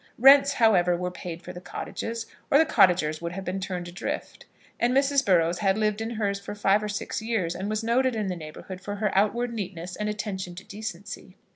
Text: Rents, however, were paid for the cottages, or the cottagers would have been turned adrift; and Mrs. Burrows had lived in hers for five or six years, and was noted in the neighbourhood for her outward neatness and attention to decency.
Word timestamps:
Rents, 0.17 0.53
however, 0.53 0.97
were 0.97 1.11
paid 1.11 1.43
for 1.43 1.53
the 1.53 1.61
cottages, 1.61 2.25
or 2.49 2.57
the 2.57 2.65
cottagers 2.65 3.21
would 3.21 3.33
have 3.33 3.45
been 3.45 3.59
turned 3.59 3.87
adrift; 3.87 4.47
and 4.79 4.95
Mrs. 4.95 5.23
Burrows 5.23 5.59
had 5.59 5.77
lived 5.77 6.01
in 6.01 6.09
hers 6.15 6.39
for 6.39 6.55
five 6.55 6.81
or 6.81 6.89
six 6.89 7.21
years, 7.21 7.53
and 7.53 7.69
was 7.69 7.83
noted 7.83 8.15
in 8.15 8.25
the 8.25 8.35
neighbourhood 8.35 8.81
for 8.81 8.95
her 8.95 9.15
outward 9.15 9.53
neatness 9.53 9.95
and 9.95 10.09
attention 10.09 10.55
to 10.55 10.63
decency. 10.63 11.37